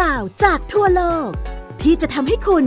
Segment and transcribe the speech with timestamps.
[0.00, 1.30] ราวจากทั่วโลก
[1.82, 2.64] ที่จะทำให้คุณ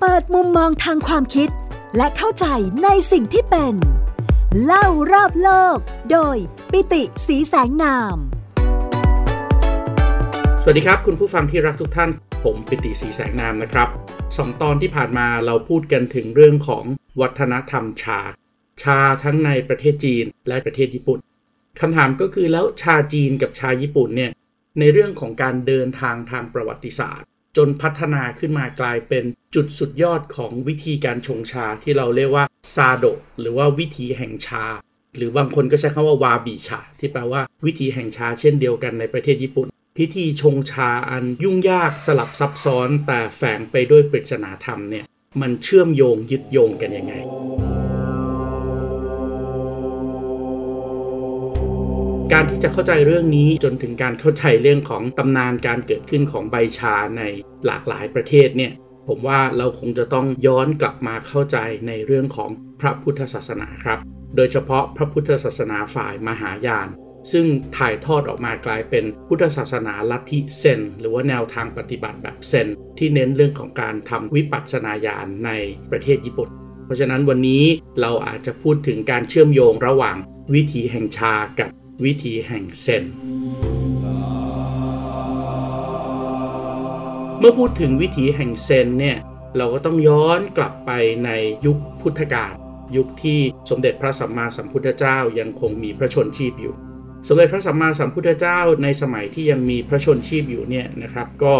[0.00, 1.48] เปิดมุมมองทางความคิด
[1.96, 2.46] และเข้าใจ
[2.84, 3.74] ในสิ่งที่เป็น
[4.64, 5.76] เล่ารอบโลก
[6.12, 6.36] โดย
[6.72, 8.16] ปิติสีแสงนาม
[10.62, 12.10] สวัสดีครับ คุณผู้ฟังที่รักทุกท่าน
[12.44, 13.88] ผมปิติสีแสงนามนะครับ
[14.36, 16.84] สองตอนที่ผ่านมาเราพูดกันถึงเรื่องของ
[17.20, 18.20] วัฒนธรรมชา
[18.82, 21.18] ชาทั้งในประเทศจีนและประเทศญี่ปุ่น
[21.80, 24.30] คำถามก็คือแล้วชาจีนกับชาญี่ปุ่นเนี่ย
[24.78, 27.26] ในเรื่องของการเดินทางทางประวัติศาสตร์
[27.56, 33.04] จนพัฒนาขึ้นมากลายเป็นจุดสุดยอดของวิธีการชงชาที่เราเรียกว่าซาโด
[33.40, 34.64] หรือว่าวิธีแห่งชา
[35.16, 39.66] หรือบางคนก็ใช้คำว่าวาบิชา ที่แปลว่าวิธีแห่งชาเช่นเดียวกันในประเทศญี่ปุ่น
[39.98, 45.04] พิธีชงชาอันยุ่งยากสลับซับซ้อนแต่แฝงไปด้วยปริศนาธรรมเนี่ย
[45.40, 47.14] มันเชื่อมโยงยึดโยงกันยังไง
[52.32, 57.22] การที่จะเข้าใจเรื่องนี้จนถึงการเข้าใจเรื่องของตำนานการเกิดขึ้นของใบชาใน
[57.66, 58.72] หลากหลายประเทศเนี่ย
[59.08, 61.56] ผมว่าเราคงจะต้องย้อนกลับมาเข้าใจ
[61.88, 63.98] ในเรื่องของพระพุทธศาสนาครับ
[64.36, 66.88] โดยเฉพาะพระพุทธศาสนาฝ่ายมหายาน
[67.32, 72.68] ซึ่งถ่ายทอดออกมากลายเป็นพุทธศาสนาลัทธิเซน หรือว่าแนวทางปฏิบัติแบบเซน
[72.98, 75.50] ที่เน้นเรื่องของการทำวิปัสสนาญาณใน
[75.90, 76.48] ประเทศญี่ปุ่น
[76.84, 77.64] เพราะฉะนั้นวันนี้
[78.00, 80.16] เราอาจจะพูดถึงการเชื่อมโยงระหว่าง
[80.54, 81.70] วิถีแห่งชากับ
[82.04, 83.04] วิธีแห่งเซน
[87.38, 89.18] เมื่อพูดถึงวิถีแห่งเซนเนี่ย
[89.56, 90.90] เราก็ต้องย้อนกลับไป
[91.24, 91.30] ใน
[91.66, 92.54] ยุคพุทธกาล
[92.96, 93.40] ยุคที่
[93.70, 96.74] สมเด็จพระสัมมาสัมพุทธเจ้ายังคงมีพระชนชีพอยู่
[97.28, 101.54] สมเด็จพระสัมมาสัมพุทธเจ้าในสมัยที่ยังมีพระชนชีพอยู่เนี่ยนะครับ ก็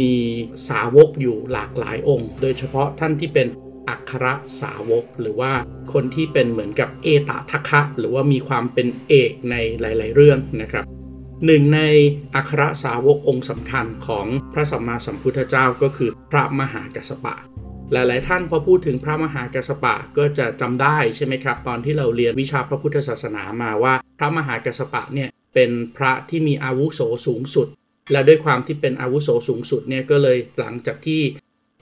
[0.00, 0.14] มี
[0.68, 3.46] สาวกอยู่หลากหลายองค์ โดยเฉพาะท่านที่เป็น
[3.88, 4.26] อัคร
[4.60, 5.52] สาวก หรือว่า
[5.92, 10.84] คนที่เป็นเหมือนกับเอตทัคคะ หรือว่ามีความเป็นเอกในหลาย ๆ เรื่องนะครับ
[11.46, 11.80] หนึ่งใน
[12.34, 17.34] อัครสาวกองค์สำคัญของพระสัมมาสัมพุทธเจ้าก็คือพระมหากัสปะ
[17.92, 27.68] หลาย ๆ ท่านพอพูดถึงพระมหากัสปะก็จะจำได้ใช่ไหมครับ ตอนที่เราเรียนวิชาพระพุทธศาสนามาว่า พระมหากัสปะเนี่ยเป็นพระที่มีอาวุโสสูงสุด
[28.12, 31.20] และด้วยความที่เป็นอาวุโสสูงสุดเนี่ยก็เลยหลังจากที่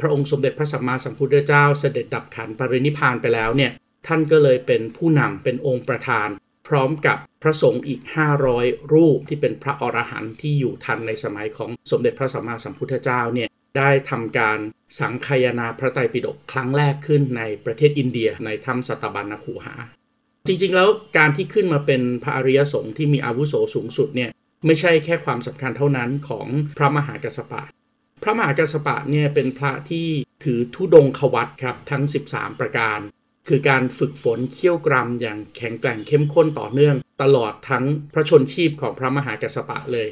[0.01, 3.73] พระองค์สมเด็จพระสัมมาสัมพุทธเจ้าเสด็จดับขันปรินิพานไปแล้วเนี่ย
[4.07, 6.29] ท่านก็เลยเป็นผู้นำเป็นองค์ประธาน
[6.69, 8.01] พร้อมกับพระสงฆ์อีก
[8.47, 13.49] 500 รูปที่เป็นพระอรหันต์ที่อยู่ทันในสมัยของสมเด็จพระสัมมาสัมพุทธเจ้าเนี่ย
[13.79, 14.59] ได้ทำการ
[15.01, 19.75] สังคายนาพระไตรปิฎกครั้งแรกขึ้นในประเทศอินเดียในถ้ำสัตบัญญคูหา
[20.47, 24.31] จริง ๆ แล้วการที่ขึ้นมาเป็นพระอริยสงฆ์ที่มีอาวุโสสูงสุดเนี่ย
[24.67, 26.47] ไม่ใช่แค่ความสำคัญเท่านั้นของ
[26.79, 27.63] พระมหากัสสปะ
[28.27, 30.09] ระมหากัสปะเนี่ยเป็นพระที่
[30.45, 32.99] ถือทุดงควัตครับทั้ง 13 ประการ
[33.49, 40.09] คือการฝึกฝนเขี่ยวกรำอย่างแข็งแกร่งเข้มข้นต่อเนื่อง ตลอดทั้งพระชนชีพของพระมหากัสปะเลย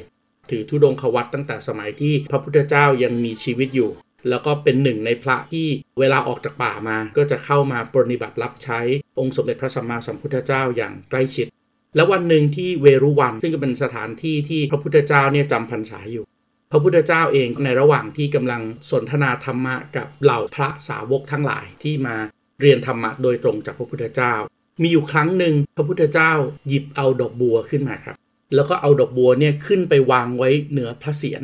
[0.49, 3.89] ถือทุดงควัตตั้งแต่สมัยที่พระพุทธเจ้ายังมีชีวิตอยู่
[4.29, 5.67] แล้วก็เป็นหนึ่งในพระที่
[5.99, 8.79] เวลาออกจากป่ามา ก็จะเข้ามาปรนิบัติรับใช้
[9.19, 11.47] องค์สมเด็จพระสัมมาสัมพุทธเจ้าอย่างใกล้ชิด
[11.95, 16.23] และวันหนึ่งที่เวรุวันซึ่งก็เป็นสถานที่ที่พระพุทธเจ้าเนี่ยจำพรรษาอยู่
[16.71, 18.61] พระพุทธเจ้าเองในระหว่างที่กำลัง
[18.91, 22.15] สนทนาธรรมะกับเหล่าพระสาวกทั้งหลายที่มา
[22.61, 24.33] เรียนธรรมะโดยตรงจากพระพุทธเจ้า
[24.81, 26.31] มีอยู่ครั้งหนึ่งพระพุทธเจ้า
[26.67, 28.17] หยิบเอาดอกบัวขึ้นมาครับ
[28.55, 31.43] แล้วก็เอาดอกบัวเนี่ยขึ้นไปวางไว้เหนือพระเศียร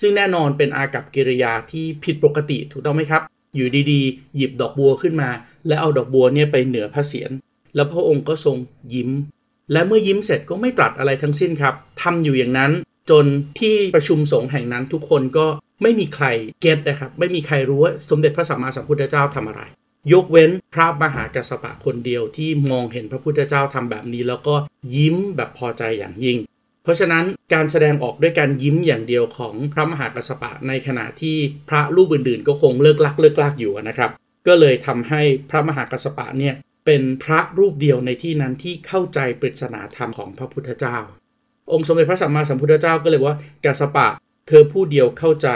[0.00, 3.22] ซึ่งแน่นอนเป็นอากับกิริยาที่ผิดปกติถูกต้องไหมครับ
[3.54, 5.30] อยู่ดีๆ หยิบดอกบัวขึ้นมา
[5.66, 7.30] แล้วเอาดอกบัวเนี่ยไปเหนือพระเศียร
[7.74, 8.56] แล้วพระองค์ก็ทรง
[8.94, 9.10] ยิ้ม
[9.72, 12.72] และเมื่อยิ้มเสร็จก็ไม่ตรัสอะไรทั้งสิ้นครับทำอยู่อย่างนั้น
[13.10, 13.24] จน
[13.60, 15.46] ที่ประชุมสงฆ์แห่งนั้นทุกคนก็
[15.82, 16.26] ไม่มีใคร
[16.62, 19.62] เก็ตนะครับ ไม่มีใครรู้ว่าสมเด็จพระสัมมาสัมพุทธเจ้าทำอะไร
[20.12, 24.54] ยกเว้นพระมหากัสปะคนเดียวที่มองเห็นพระพุทธเจ้าทำแบบนี้ แล้วก็
[24.94, 26.38] ยิ้มแบบพอใจอย่างยิ่ง
[26.82, 27.24] เพราะฉะนั้น
[27.54, 31.36] การแสดงออกด้วยการยิ้มอย่างเดียวของพระมหากัสปะในขณะที่
[31.68, 34.10] พระรูปอื่นๆ ก็คงเลิกลักเลิกลักอยู่นะครับ
[34.46, 36.54] ก็เลยทำให้พระมหากัสปะเนี่ย
[36.86, 40.98] เป็นพระรูปเดียวในที่นั้นที่เข้าใจปริศนาธรรมของพระพุทธเจ้า
[41.72, 44.08] องค์สมเด็จพระสัมมาสัมพุทธเจ้าก็เลยว่ากัสปะ
[44.48, 45.48] เธอผู้เดียวเข้าใจ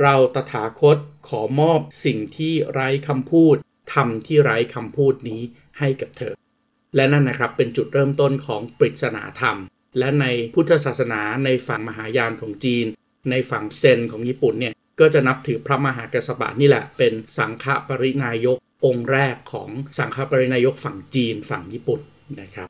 [0.00, 0.96] เราตถาคต
[1.28, 3.56] ขอมอบสิ่งที่ไร้คำพูด
[3.94, 5.42] ทำที่ไร้คำพูดนี้
[5.78, 6.34] ให้กับเธอ
[6.96, 9.56] และนั่นนะครับเป็นจุดเริ่มต้นของปริศนาธรรม
[9.98, 12.86] และในพุทธศาสนาในฝั่งมหายานของจีน
[13.30, 18.56] ในฝั่งเซนของญี่ปุ่นเนี่ยก็จะนับถือพระมหากัสปะนี่แหละ เป็นสังฆปรินายก
[18.86, 22.00] องค์แรกของสังฆปรินายกฝั่งจีนฝั่งญี่ปุ่น
[22.40, 22.68] นะครับ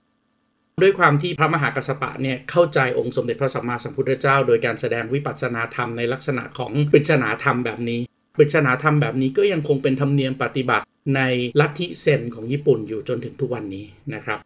[0.83, 8.01] ด้วยความที่พระมหากัสปะเนี่ยเข้าใจองค์สมเด็จพระสัมมาสัมพุทธเจ้า โดยการแสดงวิปัสสนาธรรมในลักษณะของปริศนาธรรมแบบนี้
[8.37, 10.85] ปริศนาธรรมแบบนี้ก็ยังคงเป็นธรรมเนียมปฏิบัติ
[11.17, 11.21] ใน
[11.61, 14.39] ลัทธิเซนของญี่ปุ่นอยู่จนถึงทุกวันนี้นะครับ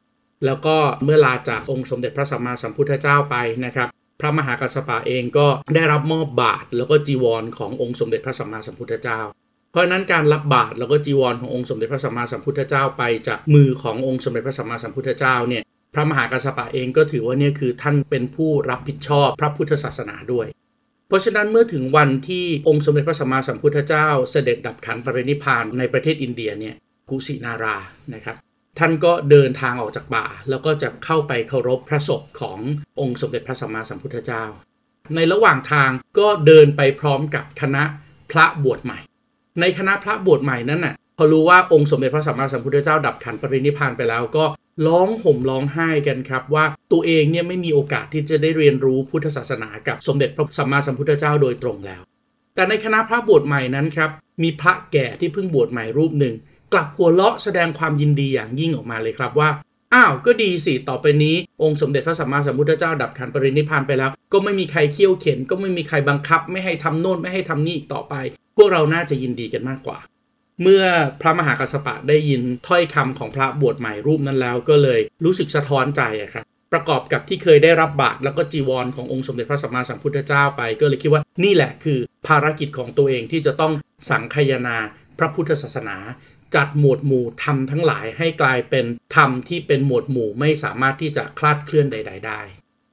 [0.44, 3.88] แล้วก็เมื่อลาจากองค์สมเด็จพระสัมมาสัมพุทธเจ้าไปนะครับ
[4.20, 9.20] พระมหากัสสปะเองก็ได้รับมอบบาทแล้วก็จีวรขององค์สมเด็จพระสัมมาสัมพุทธเจ้า
[9.70, 15.62] เพราะนั้นการรับบาตรแล้วก็จีวรขององค์สมเด็จพระสัมมาสัมพุทธเจ้าไปจากมือขององค์สมเด็จพระสัมมาสัมพุทธเจ้าเนี่ย
[15.94, 20.46] พระมหากัสสปะเองก็ถือว่าเนี่ยคือท่านเป็นผู้รับผิดชอบพระพุทธศาสนาด้วย
[21.08, 26.75] เพราะฉะนั้นเมื่อถึงวันที่องค์สมเด็จพระสัมมาสัมพุทธเจ้า เสด็จดับขันปรินิพานในประเทศอินเดียเนี่ย
[27.11, 27.76] กุสินารา
[28.14, 28.37] นะครับ
[28.79, 32.58] ท่านก็เดินทางออกจากป่า แล้วก็จะเข้าไปเคารพพระศพของ
[33.00, 34.44] องค์สมเด็จพระสัมมาสัมพุทธเจ้า
[35.14, 37.82] ในระหว่างทางก็เดินไปพร้อมกับคณะ
[38.31, 38.99] พระบวชใหม่
[39.61, 44.44] ในคณะพระบวชใหม่นั้นน่ะพอรู้ว่าองค์สมเด็จพระสัมมาสัมพุทธเจ้าดับขันปรินิพานไปแล้วก็
[44.86, 52.02] ร้องห่มร้องไห้กันครับว่าตัวเองเนี่ยไม่มีโอกาสที่จะได้เรียนรู้พุทธศาสนากับสมเด็จพระสัมมาสัมพุทธเจ้าโดยตรงแล้ว
[52.54, 54.10] แต่ในคณะพระบวชใหม่นั้นครับ
[54.42, 56.34] มีพระแก่ที่เพิ่งบวชใหม่รูปหนึ่ง
[56.72, 59.48] กลับหัวเราะแสดงความยินดีอย่างยิ่งออกมาเลยครับว่า
[59.94, 68.14] อ้าวก็ดีสิต่อไปนี้ องค์สมเด็จพระสัมมาสัมพุทธเจ้าดับขันปรินิพานไปแล้ว ก็ไม่มีใครเคี่ยวเข็น ก็ไม่มีใครบังคับ ไม่ให้ทำโน่นไม่ให้ทำนี่อีกต่อไป
[68.56, 69.98] พวกเราน่าจะยินดีกันมากกว่า
[70.62, 70.84] เมื่อ
[71.20, 76.02] พระมหากัสปะได้ยินถ้อยคำของพระบวชใหม่รูปนั้นแล้ว ก็เลยรู้สึกสะท้อนใจ
[76.34, 83.72] ครับประกอบกับที่เคยได้รับบาตรแล้วก็จีวรขององค์สมเด็จพระสัมมาสัมพุทธเจ้าไป ก็เลยคิดว่านี่แหละคือภารกิจของตัวเองที่จะต้อง
[84.10, 84.76] สังคายนา
[85.18, 85.96] พระพุทธศาสนา
[86.54, 88.86] จัดหมวดหมู่ธรรมทั้งหลายให้กลายเป็น
[89.16, 92.40] ธรรมที่เป็นหมวดหมู่ไม่สามารถที่จะคลาดเคลื่อนใด ๆ ได้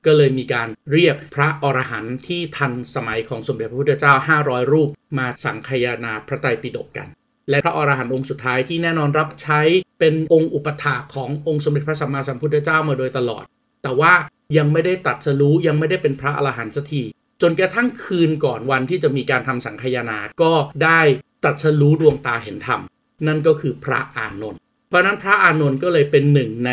[0.06, 7.08] ก็เลยมีการเรียกพระอรหันต์ที่ทันสมัยของสมเด็จพระพุทธเจ้า 500 รูปมาสังคายนาพระไตรปิฎกกัน
[7.50, 9.62] และพระอรหันต์องค์สุดท้ายที่แน่นอนรับใช้
[10.00, 13.44] เป็นองค์อุปถาขององค์สมเด็จพระสัมมาสัมพุทธเจ้ามาโดยตลอด
[13.84, 14.14] แต่ว่า
[14.58, 17.04] ยังไม่ได้ตัดสรู้ยังไม่ได้เป็นพระอรหันต์สักที
[17.42, 20.54] จนกระทั่งคืนก่อนวันที่จะมีการทำสังคายนา ก็
[20.84, 21.02] ได้
[21.46, 22.82] ตัดสรู้ดวงตาเห็นธรรม
[23.28, 26.72] นั่นก็คือพระอานนท์เพราะนั้นพระอานนท์ก็เลยเป็นหนึ่งใน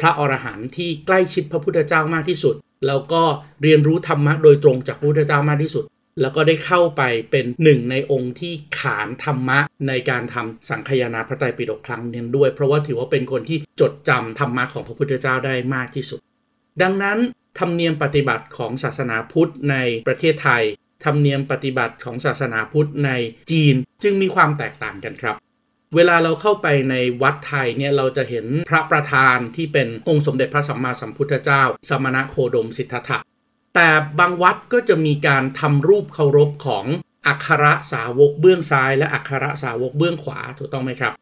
[0.00, 2.54] พระอรหันต์ที่ใกล้ชิดพระพุทธเจ้ามากที่สุด
[2.86, 3.22] แล้วก็
[3.62, 5.84] เรียนรู้ธรรมะโดยตรงจากพระพุทธเจ้ามากที่สุด
[6.20, 9.58] แล้วก็ได้เข้าไปเป็นหนึ่งในองค์ที่ขานธรรมะ
[9.88, 16.20] ในการทำสังคายนาพระไตรปิฎกครั้งนี้ด้วย เพราะว่าถือว่าเป็นคนที่จดจำธรรมะของพระพุทธเจ้าได้มากที่สุด
[16.82, 17.18] ดังนั้น
[17.58, 19.76] ธรรมเนียมปฏิบัติของศาสนาพุทธใน
[20.06, 20.62] ประเทศไทย
[21.04, 23.10] ธรรมเนียมปฏิบัติของศาสนาพุทธใน
[23.50, 25.36] จีนจึงมีความแตกต่างกันครับ
[25.96, 33.18] เวลาเราเข้าไปในวัดไทยเนี่ยเราจะเห็นพระประธานที่เป็นองค์สมเด็จพระสัมมาสัมพุทธเจ้า สมณะโคดมสิทธัตถะ
[33.74, 33.88] แต่
[34.18, 36.86] บางวัดก็จะมีการทำรูปเคารพของ
[37.26, 41.12] อัครสาวกเบื้องซ้าย และอัครสาวกเบื้องขวาถูกต้องไหมครับ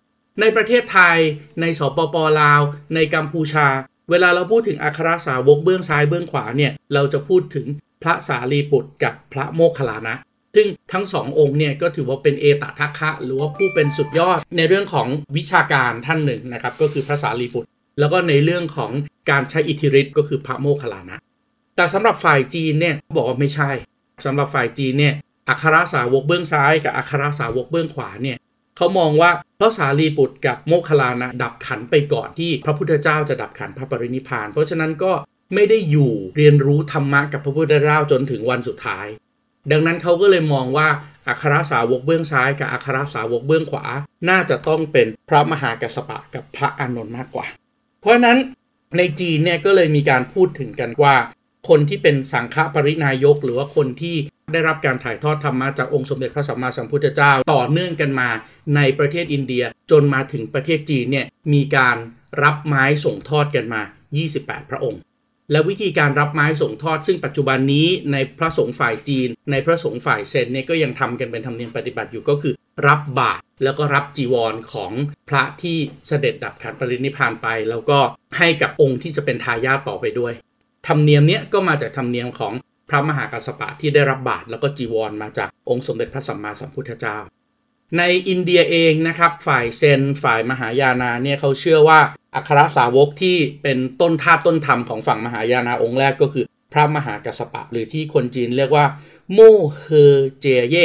[0.40, 1.18] ในประเทศไทย
[1.60, 2.60] ในสปปลาว
[2.94, 3.66] ในกัมพูชา
[4.10, 7.66] เวลาเราพูดถึงอัครสาวกเบื้องซ้ายเบื้องขวาเนี่ยเราจะพูดถึง
[8.02, 10.14] พระสารีบุตรกับพระโมคคัลลานะ
[10.54, 17.68] ซึ่งทั้งสององค์เนี่ยก็ถือว่าเป็นเอตทัคคะ หรือว่าผู้เป็นสุดยอดในเรื่องของวิชาการท่านหนึ่งนะครับก็คือพระสารีบุตร
[17.98, 18.92] แล้วก็ในเรื่องของ
[19.30, 21.18] การใช้อิทธิฤทธิ์ก็คือพระโมคคัลลานะ
[21.78, 23.70] แต่สำหรับฝ่ายจีนเนี่ยบอกว่าไม่ใช่
[24.24, 25.14] สำหรับฝ่ายจีนเนี่ย
[25.48, 28.36] อัครสาวกเบื้องซ้าย กับอัครสาวกเบื้องขวาเนี่ย
[28.76, 35.12] เขามองว่าพระสารีบุตรกับโมคคลานะดับขันไปก่อนที่พระพุทธเจ้าจะดับขันพระปรินิพาน เพราะฉะนั้นก็
[35.54, 39.06] ไม่ได้อยู่เรียนรู้ธรรมะกับพระพุทธเจ้าจนถึงวันสุดท้าย
[39.70, 40.88] ดังนั้นเขาก็เลยมองว่า
[41.28, 43.84] อัครสาวกเบื้องซ้าย กับอัครสาวกเบื้องขวา
[44.28, 47.46] น่าจะต้องเป็นพระมหากัสปะกับพระอานนท์มากกว่า
[48.00, 48.38] เพราะฉะนั้น
[48.96, 51.14] ในจีนเนี่ยก็เลยมีการพูดถึงกันว่า
[51.68, 54.16] คนที่เป็นสังฆปรินายก หรือว่าคนที่
[54.52, 58.28] ได้รับการถ่ายทอดธรรมะจากองค์สมเด็จพระสัมมาสัมพุทธเจ้า ต่อเนื่องกันมา
[58.76, 61.96] ในประเทศอินเดียจนมาถึงประเทศจีนเนี่ยมีการ
[62.42, 63.82] รับไม้ส่งทอดกันมา
[64.26, 65.00] 28 พระองค์
[65.50, 72.54] และวิธีการรับไม้ส่งทอด ซึ่งปัจจุบันนี้ในพระสงฆ์ฝ่ายจีน ในพระสงฆ์ฝ่ายเซนเนี่ยก็ยังทำกันเป็นธรรมเนียมปฏิบัติอยู่ก็คือ
[72.86, 74.92] รับบาตรแล้วก็รับจีวรของ
[75.28, 77.98] พระที่เสด็จดับขันปรินิพานไป แล้วก็
[78.38, 80.32] ให้กับองค์ที่จะเป็นทายาทต่อไปด้วย
[80.88, 82.52] ธรรมเนียมเนี้ยก็มาจากธรรมเนียมของ
[82.88, 87.16] พระมหากัสปะที่ได้รับบาตรแล้วก็จีวรมาจากองค์สมเด็จพระสัมมาสัมพุทธเจ้า
[87.98, 92.00] ในอินเดียเองนะครับ ฝ่ายเซนฝ่ายมหายานาเนี่ยเขาเชื่อว่า
[92.34, 98.86] อัครสาวกที่เป็นต้นท่าต้นธรรมของฝั่งมหายานาองค์แรกก็คือ พระมหากัสปะ หรือที่คนจีนเรียกว่า
[99.32, 99.40] โม
[99.78, 99.86] เฮ
[100.40, 100.76] เจเย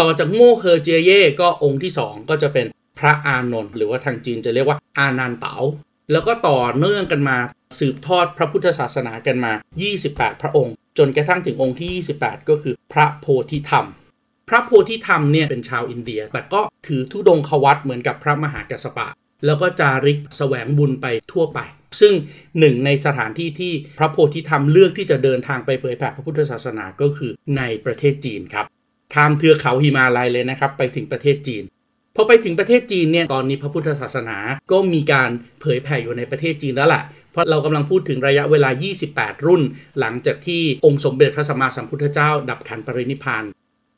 [0.00, 1.10] ต่อจากโมเฮเจเย
[1.40, 2.66] ก็องค์ที่ 2 ก็จะเป็น
[2.98, 5.56] พระอานนท์หรือว่าทางจีนจะเรียกว่าอานันเต๋า
[6.12, 7.36] แล้วก็ต่อเนื่องกันมา
[7.78, 9.52] สืบทอดพระพุทธศาสนากันมา
[9.96, 13.86] 28 พระองค์ จนกระทั่งถึงองค์ที่ 28 ก็คือพระโพธิธรรม
[14.48, 19.08] พระโพธิธรรมเนี่ยเป็นชาวอินเดีย แต่ก็ถือธุดงควัตเหมือนกับพระมหากัสสปะ
[19.46, 21.60] แล้วก็จาริกแสวงบุญไปทั่วไป
[22.00, 22.14] ซึ่ง
[22.58, 28.66] หนึ่งในสถานที่ที่พระโพธิธรรมเลือกที่จะเดินทางไปเผยแผ่พระพุทธศาสนาก็คือในประเทศจีนครับ
[29.14, 31.62] ข้ามเทือกเขาหิมาลัยเลยนะครับไปถึงประเทศจีน
[32.16, 34.38] พอไปถึงประเทศจีนเนี่ยตอนนี้พระพุทธศาสนา
[34.72, 37.02] ก็มีการเผยแผ่อยู่ในประเทศจีนแล้วแหละ
[37.32, 38.70] เพราะเรากำลังพูดถึงระยะเวลา
[39.08, 39.62] 28 รุ่น
[40.00, 43.44] หลังจากที่องค์สมเด็จพระสัมมาสัมพุทธเจ้า ดับขันปรินิพาน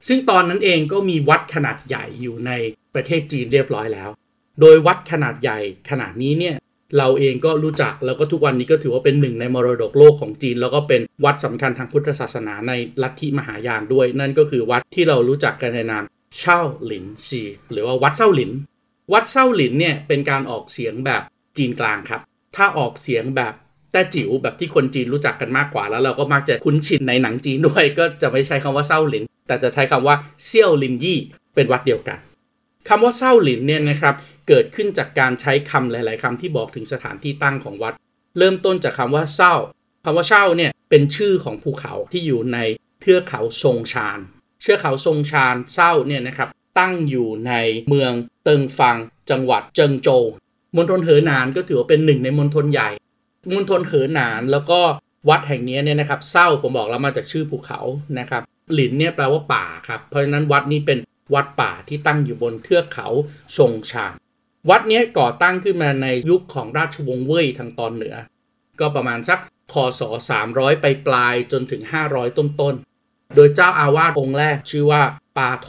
[0.08, 2.50] ซึ่งตอนนั้นเองก็มีวัดขนาดใหญ่อยู่ใน
[2.94, 4.08] ประเทศจีนเรียบร้อยแล้ว
[4.60, 5.58] โดยวัดขนาดใหญ่
[5.90, 6.56] ขนาดนี้เนี่ย
[6.98, 12.72] เราเองก็รู้จักแล้วก็ทุกวันนี้ก็ถือว่าเป็นหนึ่งในมรดกโลกของจีน แล้วก็เป็นวัดสำคัญทางพุทธศาสนาใน
[13.02, 16.04] ลัทธิมหายานด้วย นั่นก็คือวัดที่เรารู้จักกันในนาม
[16.38, 18.50] เช่าหลินซีหรือว่าวัดเช่าหลิน
[19.12, 21.22] วัดเช่าหลินเนี่ยเป็นการออกเสียงแบบ
[21.56, 22.20] จีนกลางครับ
[22.56, 23.54] ถ้าออกเสียงแบบ
[23.92, 31.18] แต่จิ๋วแบบที่คนจีนรู้จักกันมากกว่า แล้วเราก็มักจะคุ้นชินในหนังจีนด้วย ก็จะไม่ใช้คำว่าเช่าหลิน แต่จะใช้คำว่าเซี่ยวลินยี่
[31.54, 32.18] เป็นวัดเดียวกัน
[32.88, 34.14] คำว่าเช่าหลินเนี่ยนะครับ
[34.48, 37.94] เกิดขึ้นจากการใช้คำหลาย ๆคำที่บอกถึงสถานที่ตั้งของวัด
[38.38, 39.54] เริ่มต้นจากคำว่าเศร้า
[40.04, 42.58] คำว่าเช่าเนี่ยเป็นชื่อของภูเขาที่อยู่ใน
[43.00, 44.18] เทือกเขาทรงชาน
[44.62, 47.52] เทือกเขาทรงชานเศร้าเนี่ยนะครับตั้งอยู่ใน
[47.88, 48.12] เมือง
[48.44, 48.96] เติงฟัง
[49.30, 50.24] จังหวัดเจิงโจว
[50.76, 52.90] มณฑลเหอหนานก็ถือว่าเป็นหนึ่งในมณฑลใหญ่
[53.56, 54.80] มณฑลเหอหนานแล้วก็
[55.28, 57.80] วัดแห่งนี้เนี่ยนะครับเศร้าผมบอกแล้วมาจากชื่อภูเขา
[58.18, 58.42] นะครับ
[58.74, 60.98] หลินเนี่ยแปลว่าป่าครับเพราะฉะนั้นวัดนี้เป็น
[61.34, 63.08] วัดป่าที่ตั้งอยู่บนเทือกเขา
[63.58, 64.14] ทรงชาน
[64.70, 68.16] วัดนี้ก่อตั้งขึ้นมาในยุคของราชวงศ์เว่ยทางตอนเหนือ
[68.80, 69.38] ก็ประมาณสัก
[69.72, 70.02] คศ
[70.40, 75.02] 300 ไปปลายจนถึง 500 ต้นๆ โดยเจ้าอาวาสองค์แรกชื่อว่า
[75.38, 75.68] ปาโถ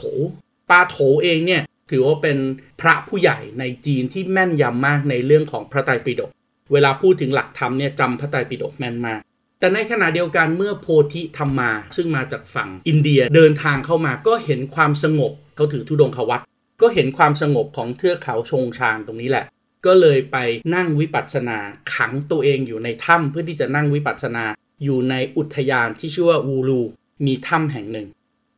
[0.70, 2.38] ปาโถเองเนี่ย ถือว่าเป็น
[2.80, 6.30] พระผู้ใหญ่ในจีนที่แม่นยำมากในเรื่องของพระไตรปิฎก
[6.72, 9.20] เวลาพูดถึงหลักธรรมเนี่ยจำพระไตรปิฎกแม่นมาก
[9.60, 16.42] แต่ในขณะเดียวกันเมื่อโพธิธรรมมา ซึ่งมาจากฝั่งอินเดียเดินทางเข้ามาก็เห็นความสงบเขาถือธุดงควัต
[16.82, 19.44] ก็เห็นความสงบของเทือกเขาชงชางตรงนี้แหละ
[19.86, 20.36] ก็เลยไป
[20.74, 21.58] นั่งวิปัสสนา
[21.94, 24.44] ขังตัวเองอยู่ในถ้ำเพื่อที่จะนั่งวิปัสสนา
[24.84, 26.82] อยู่ในอุทยานที่ชื่อว่าวูลู
[27.26, 28.06] มีถ้ำแห่งหนึ่ง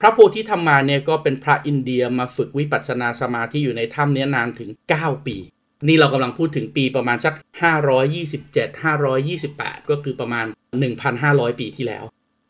[0.00, 5.36] พระโพธิธรรมาเนี่ยก็เป็นพระอินเดียมาฝึกวิปัสสนาสมาธิอยู่ในถ้ำนี้นานถึง 9 ปี
[5.86, 7.34] นี่เรากำลังพูดถึงปีประมาณสัก
[8.06, 8.84] 527
[9.24, 10.46] 528 ก็คือประมาณ
[11.02, 12.04] 1,500 ปีที่แล้ว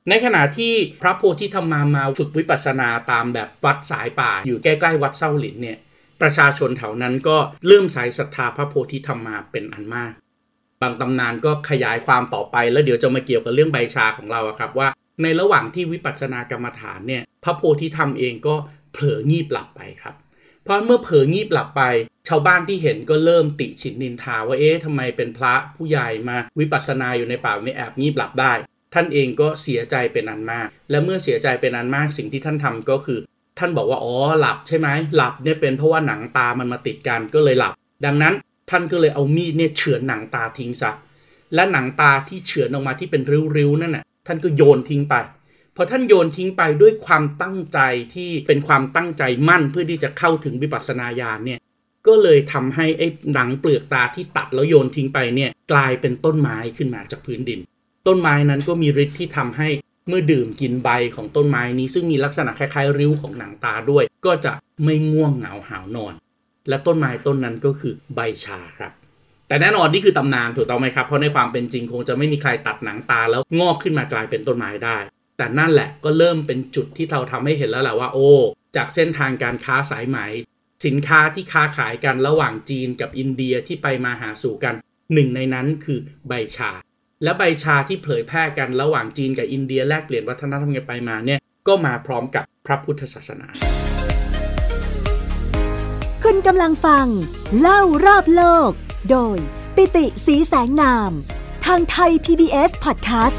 [0.09, 5.79] ในขณะที่พระโพธิธรรมามาฝึกวิปัสสนาตามแบบวัดสายป่า อยู่ใกล้ๆวัดเส้าหลินเนี่ย
[6.21, 7.37] ประชาชนแถวนั้นก็
[7.67, 10.13] เริ่มสายศรัทธาพระโพธิธรรมาเป็นอันมาก
[10.83, 14.89] บางตำนานก็ขยายความต่อไปแล้วเดี๋ยวจะมาเกี่ยวกับเรื่องใบชาของเราครับว่า
[15.23, 18.55] ในระหว่างที่วิปัสสนากรรมฐานเนี่ยพระโพธิธรรมเองก็
[18.93, 20.15] เผลองีบหลับไปครับ
[20.65, 21.83] เพราะเมื่อเผลองีบหลับไป
[22.29, 28.53] ชาวบ้านที่เห็นก็เริ่มติฉินนินทาว่าเอ๊ะทำไมเป็นพระผู้ใหญ่มาวิปัสสนาอยู่ในป่าไม่แอบงีบหลับได้
[28.95, 33.19] ท่านเองก็เสียใจเป็นอันมาก และเมื่อเสียใจเป็นอันมากสิ่งที่ท่านทำก็คือ
[33.59, 37.73] ท่านบอกว่าอ๋อหลับใช่ไหมหลับเนี่ยเป็นเพราะว่าหนังตามันมาติดกันก็เลยหลับ
[38.05, 38.35] ดังนั้น
[38.71, 40.91] ท่านก็เลยเอามีดเนี่ยเฉือนหนังตาทิ้งซะ
[41.55, 43.23] และหนังตาที่เฉือนออกมาที่เป็น
[43.57, 45.15] ริ้วๆนั่นน่ะ ท่านก็โยนทิ้งไป
[45.77, 47.79] พอท่านโยนทิ้งไปด้วยความตั้งใจ
[48.15, 51.61] ที่เป็นความตั้งใจมั่นเพื่อที่จะเข้าถึงวิปัสสนาญาณเนี่ย
[52.07, 57.61] ก็เลยทำให้ไอ้หนังเปลือกตาที่ตัดแล้วโยนทิ้งไปเนี่ยกลายเป็นต้นไม้ขึ้นมาจากพื้นดิน
[58.07, 59.69] ต้นไม้นั้นก็มีฤทธิ์ที่ทำให้
[60.09, 64.53] เมื่อดื่มกินใบของต้นไม้นี้ ซึ่งมีลักษณะคล้ายๆ ริ้วของหนังตาด้วย ก็จะ
[64.85, 66.15] ไม่ง่วงเหงาหาวนอน
[66.69, 68.93] และต้นไม้ต้นนั้นก็คือใบชาครับ
[69.49, 74.99] แต่แน่นอนนี่คือตำนานถูกต้องไหมครับ เพราะในความเป็นจริงคงจะไม่มีใครตัดหนังตาแล้วงอกขึ้นมากลายเป็นต้นไม้ได้
[75.37, 78.31] แต่นั่นแหละก็เริ่มเป็นจุดที่เราทำให้เห็นแล้วแหละว่า โอ้
[78.77, 80.19] จากเส้นทางการค้าสายไหม
[80.87, 84.75] สินค้าที่ค้าขายกันระหว่างจีนกับอินเดียที่ไปมาหาสู่กัน
[85.15, 86.71] หนึ่งในนั้นคือใบชา
[87.23, 93.49] และใบชาที่เผยแพร่กันระหว่างจีนกับอินเดียแลกเปลี่ยนวัฒนธรรมกันไปมาเนี่ยก็มาพร้อมกับพระพุทธศาสนา
[96.25, 97.07] คุณกำลังฟัง
[97.61, 98.73] เล่ารอบโลก
[99.11, 99.37] โดย
[99.77, 101.11] ปิติสีแสงนาม
[101.67, 103.39] ทางไทย PBS Podcast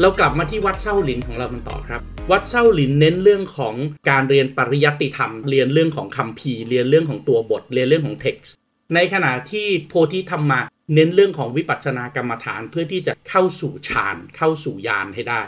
[0.00, 2.00] เรากลับมาที่วัดเส้าหลินของเรามันต่อครับ
[2.30, 3.74] วัดเส้าหลินเน้นเรื่องของ
[4.10, 8.54] การเรียนปริยัติธรรม เรียนเรื่องของคำพีเรียนเรื่องของตัวบท เรียนเรื่องของเท็กซ์
[8.94, 10.60] ในขณะที่โพธิธรรมา
[10.94, 15.40] เน้นเรื่องของวิปัสสนากรรมฐานเพื่อที่จะเข้าสู่ฌานเข้าสู่ญาณให้ได้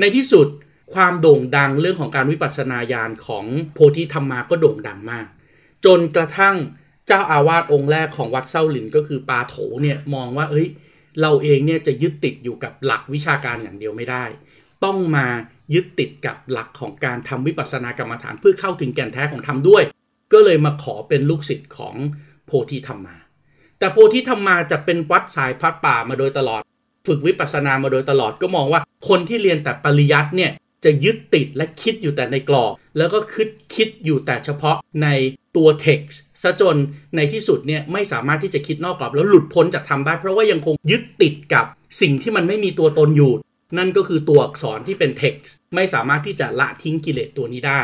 [0.00, 0.46] ในที่สุด
[0.94, 3.44] ความโด่งดังเรื่องของการวิปัสสนาญาณของ
[3.74, 5.26] โพธิธรรมาก็โด่งดังมาก
[5.84, 6.56] จนกระทั่ง
[7.10, 10.66] จ้าอาวาสองค์แรกของวัดเส้าหลินก็คือปาโถเนี่ยมองว่าเอ้ย
[11.20, 14.24] เราเองเนี่ยจะยึดติดอยู่กับหลักวิชาการอย่างเดียวไม่ได้
[14.84, 15.26] ต้องมา
[15.74, 19.82] ยึดติดกับหลักของการทำวิปัสสนากรรมฐานเพื่อเข้าถึงแก่นแท้ของธรรมด้วย
[20.32, 21.94] ก็เลยมาขอเป็นลูกศิษย์ของ
[22.46, 23.16] โพธิธรรมา
[23.78, 26.62] แต่โพธิธรรมาจะเป็นพระสายวัดป่ามาโดยตลอด
[27.06, 30.52] ฝึกวิปัสสนามาโดยตลอดก็มองว่าคนที่เรียนแต่ปริยัติเนี่ย
[30.84, 35.08] จะยึดติดและคิดอยู่แต่ในกรอบ แล้วก็คิดคิดอยู่แต่เฉพาะใน
[35.56, 36.76] ตัวเท็กซ์ซะจน
[37.16, 41.64] ในที่สุดเนี่ยไม่สามารถที่จะคิดนอกกรอบแล้วหลุดพ้นจากธรรมได้ เพราะว่ายังคงยึดติดกับ
[42.00, 43.32] สิ่งที่มันไม่มีตัวตนอยู่
[43.78, 47.80] นั่นก็คือตัวอักษรที่เป็นเท็กซ์ไม่สามารถที่จะละทิ้งกิเลสตัวนี้ได้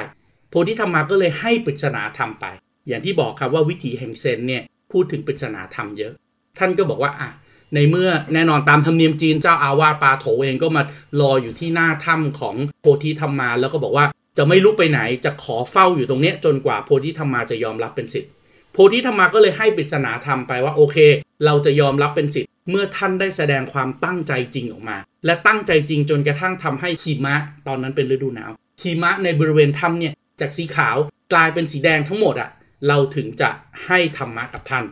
[0.51, 2.45] โพธิธรรมาก็เลยให้ปริศนาธรรมไป
[2.89, 4.63] อย่างที่บอกครับว่าวิถีแห่งเซนเนี่ย
[4.93, 6.13] พูดถึงปริศนาธรรมเยอะ
[6.59, 7.31] ท่านก็บอกว่าอะ
[7.75, 10.83] ในเมื่อแน่นอนตามธรรมเนียมจีนเจ้าอาวาสปาโถเองก็มา
[11.21, 14.07] รออยู่ที่หน้าถ้ำของโพธิธรรมา แล้วก็บอกว่า
[14.37, 18.31] จะไม่ลุกไปไหนจะขอเฝ้าอยู่ตรงนี้จนกว่าโพธิธรรมาจะยอมรับเป็นสิทธิ์
[18.73, 20.97] โพธิธรรมาก็เลยให้ปริศนาธรรมไปว่าโอเค
[21.45, 24.97] เราจะยอมรับเป็นสิทธิ์เมื่อท่านได้แสดงความตั้งใจจริงออกมา
[25.27, 28.51] และตั้งใจจริงจนกระทั่งทำให้หิมะ ตอนนั้นเป็นฤดูหนาว
[28.83, 30.97] หิมะในบริเวณถ้ำเนี่ยจากสีขาว
[31.33, 32.51] กลายเป็นสีแดงทั้งหมดอะ
[32.89, 33.51] เราถึงจะ
[33.87, 34.85] ให้ธรรมะกับท่าน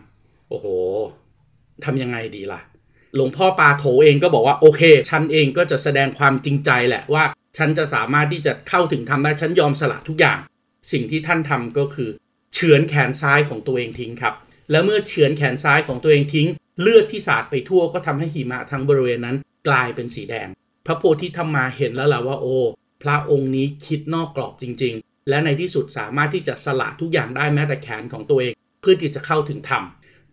[0.48, 0.66] โอ้โห
[1.84, 2.60] ทำยังไงดีล่ะ
[3.14, 7.24] หลวงพ่อปาโถเองก็บอกว่าโอเค ฉันเองก็จะแสดงความจริงใจแหละว่า
[7.56, 10.38] ฉันจะสามารถที่จะเข้าถึงทำได้ฉันยอมสละทุกอย่าง
[10.92, 12.10] สิ่งที่ท่านทำก็คือ
[12.54, 14.34] เฉือนแขนซ้ายของตัวเองทิ้งครับ
[14.70, 16.48] แล้วเมื่อเฉือนแขนซ้ายของตัวเองทิ้ง
[16.80, 19.36] เลือดที่สาดไปทั่วก็ทำให้หิมะทั้งบริเวณนั้น
[19.68, 20.48] กลายเป็นสีแดง
[20.86, 22.56] พระโพธิธรรมาเห็นแล้วล่ะว่าโอ้
[23.02, 29.82] พระองค์นี้คิดนอกกรอบจริง ๆ และในที่สุดสามารถที่จะสละทุกอย่างได้แม้แต่แขนของตัวเอง เพื่อที่จะเข้าถึงธรรม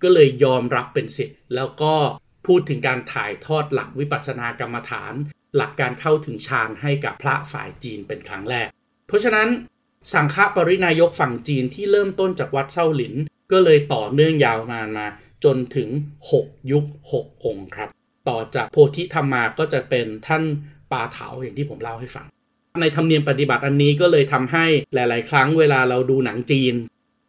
[0.01, 1.93] ก็เลยยอมรับเป็นสิทธิ์แล้วก็
[2.48, 5.13] พูดถึงการถ่ายทอดหลักวิปัสสนากรรมฐาน
[5.57, 8.67] หลักการเข้าถึงฌานให้กับพระฝ่ายจีนเป็นครั้งแรก
[9.07, 9.47] เพราะฉะนั้น
[10.13, 13.13] สังฆปรินายกฝั่งจีนที่เริ่มต้นจากวัดเซาหลิน
[13.51, 15.07] ก็เลยต่อเนื่องยาวมามา
[15.43, 15.89] จนถึง
[16.31, 17.89] 6 ยุค 6 องค์ครับ
[18.29, 20.43] ต่อจากโพธิธรรมาก็จะเป็นท่าน
[20.91, 22.25] ปาเถาอย่างที่ผมเล่าให้ฟัง
[22.81, 26.74] ในธรรมเนียมปฏิบัติอันนี้ก็เลยทำให้หลาย ๆ ครั้งเวลาเราดูหนังจีน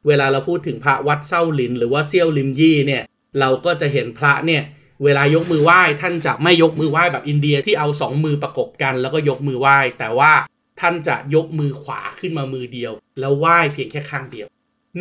[0.07, 3.03] เวลาเราพูดถึงพระวัดเซาหลิน หรือว่าเซี่ยวลิมยี่เนี่ย
[3.41, 4.63] เราก็จะเห็นพระเนี่ย
[5.05, 10.33] เวลายกมือไหว้ท่านจะไม่ยกมือไหว้แบบอินเดียที่เอาสองมือประกบกันแล้วก็ยกมือไหว้ แต่ว่า
[10.81, 14.49] ท่านจะยกมือขวาขึ้นมามือเดียว แล้วไหว้เพียงแค่ข้างเดียว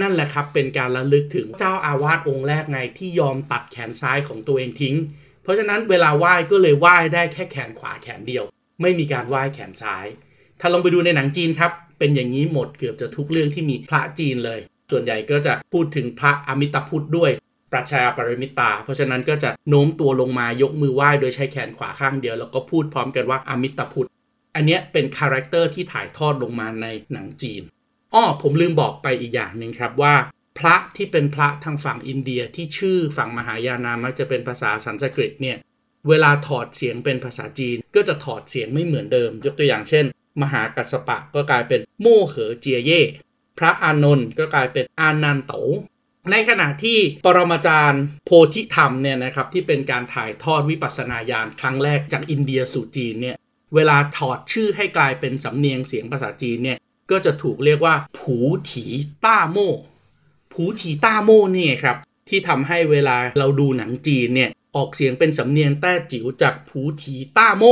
[0.01, 4.95] นั่นแหละครับเป็นการระลึกถึงเจ้าอาวาสองค์แรกไงที่ยอมตัดแขนซ้ายของตัวเองทิ้ง
[5.43, 8.43] เพราะฉะนั้นเวลาไหว้ก็เลยไหว้ได้แค่แขนขวาแขนเดียว
[8.81, 10.05] ไม่มีการไหว้แขนซ้าย
[10.59, 14.59] ถ้าลองไปดูในหนังจีนครับ เป็นอย่างนี้หมดเกือบจะทุกเรื่องที่มีพระจีนเลย
[14.91, 17.31] ส่วนใหญ่ก็จะพูดถึงพระอมิตพุทธด้วย
[17.75, 24.09] ประชาปริมิตา เพราะฉะนั้นก็จะโน้มตัวลงมายกมือไหว้โดยใช้แขนขวาข้างเดียว แล้วก็พูดพร้อมกันว่าอมิตพุทธ
[24.55, 27.61] อันเนี้ยเป็น character ที่ถ่ายทอดลงมาในหนังจีน
[28.13, 30.15] อ้อผมลืมบอกไปอีกอย่างหนึ่งครับว่า
[30.59, 35.57] พระที่เป็นพระทางฝั่งอินเดียที่ชื่อฝั่งมหายานามักจะเป็นภาษาสันสกฤตเนี่ย
[36.07, 40.05] เวลาถอดเสียงเป็นภาษาจีนก็จะถอดเสียงไม่เหมือนเดิม ยกตัวอย่างเช่น
[40.41, 43.01] มหากัสปะก็กลายเป็นโมเหอเจียเย่
[43.57, 45.53] พระอานนท์ก็กลายเป็นอานันโต
[46.31, 53.37] ในขณะที่ปรมาจารย์โพธิธรรมเนี่ยนะครับที่เป็นการถ่ายทอดวิปัสสนาญาณครั้งแรกจากอินเดียสู่จีนเนี่ย
[53.75, 56.77] เวลาถอดชื่อให้กลายเป็นสำเนียงเสียงภาษาจีนเนี่ย
[57.11, 58.37] ก็จะถูกเรียกว่า ผู
[58.71, 58.85] ถี
[59.25, 59.57] ต้าโม
[60.53, 61.97] ผูถีต้าโม่นี่ไงครับ
[62.29, 67.63] ที่ทำให้เวลาเราดูหนังจีนเนี่ยออกเสียงเป็นสำเนียงแต้จิ๋วจากผูถีต้าโม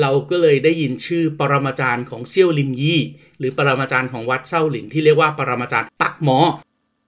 [0.00, 3.00] เราก็เลยได้ยินชื่อปรมาจารย์ของเซี่ยวลิมยี่
[3.38, 6.38] หรือปรมาจารย์ของวัดเซ้าหลินที่เรียกว่าปรมาจารย์ตักหมอ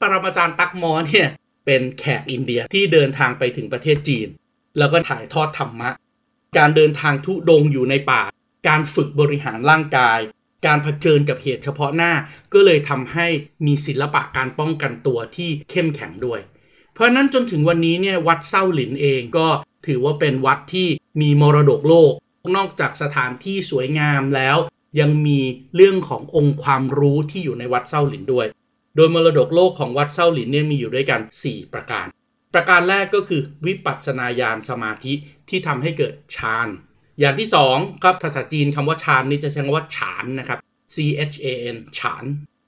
[0.03, 1.29] ปรมาจารย์ตักมอเนี่ย
[1.67, 4.29] เป็นแขกอินเดียที่เดินทางไปถึงประเทศจีน
[4.79, 5.91] แล้วก็ถ่ายทอดธรรมะ
[6.59, 8.23] การเดินทางทุดงอยู่ในป่า
[8.69, 10.19] การฝึกบริหารร่างกาย
[10.67, 12.13] การเผชิญกับเหตุเฉพาะหน้า
[12.53, 13.27] ก็เลยทำให้
[13.67, 16.41] มีศิลปะการป้องกันตัวที่เข้มแข็งด้วย
[16.95, 19.49] เพราะนั้นจนถึงวันนี้เนี่ยวัดเซาหลินเองก็
[19.87, 20.89] ถือว่าเป็นวัดที่
[21.21, 22.13] มีมรดกโลก
[22.57, 24.57] นอกจากสถานที่สวยงามแล้ว
[25.01, 25.41] ยังมี
[25.77, 28.47] เรื่องขององค์ความรู้ที่อยู่ในวัดเซาหลินด้วย
[28.97, 32.07] โดยมรดกโลกของวัดเซาหลินเนี่ยมีอยู่ด้วยกัน 4 ประการ
[32.55, 35.13] ประการแรกก็คือวิปัสสนาญาณสมาธิ
[35.49, 36.69] ที่ทำให้เกิดฌาน
[37.21, 40.59] อย่างที่2ครับภาษาจีนคำว่าฌานนี่จะใช้คำว่าฉานนะครับ
[40.95, 40.97] C
[41.31, 42.25] H A N ฉาน